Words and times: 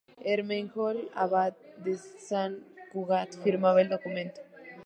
Ermengol, 0.33 0.97
abad 1.23 1.53
de 1.83 1.95
San 1.97 2.51
Cugat 2.91 3.37
firmaba 3.43 3.81
el 3.83 3.89
documento. 3.89 4.41